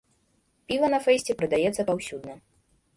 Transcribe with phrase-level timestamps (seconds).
[0.71, 2.33] Піва на фэсце прадаецца паўсюдна.